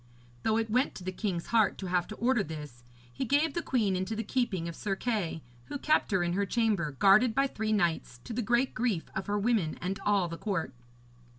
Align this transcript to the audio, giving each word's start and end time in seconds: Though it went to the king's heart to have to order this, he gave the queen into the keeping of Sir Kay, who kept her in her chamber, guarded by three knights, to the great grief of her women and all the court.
Though 0.41 0.57
it 0.57 0.71
went 0.71 0.95
to 0.95 1.03
the 1.03 1.11
king's 1.11 1.45
heart 1.53 1.77
to 1.77 1.85
have 1.85 2.07
to 2.07 2.15
order 2.15 2.43
this, 2.43 2.83
he 3.13 3.23
gave 3.23 3.53
the 3.53 3.61
queen 3.61 3.95
into 3.95 4.15
the 4.15 4.23
keeping 4.23 4.67
of 4.67 4.75
Sir 4.75 4.95
Kay, 4.95 5.43
who 5.65 5.77
kept 5.77 6.09
her 6.09 6.23
in 6.23 6.33
her 6.33 6.43
chamber, 6.47 6.93
guarded 6.93 7.35
by 7.35 7.45
three 7.45 7.71
knights, 7.71 8.17
to 8.23 8.33
the 8.33 8.41
great 8.41 8.73
grief 8.73 9.11
of 9.15 9.27
her 9.27 9.37
women 9.37 9.77
and 9.79 9.99
all 10.03 10.27
the 10.27 10.39
court. 10.39 10.73